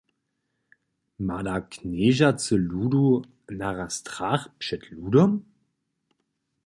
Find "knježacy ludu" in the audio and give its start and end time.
1.71-3.07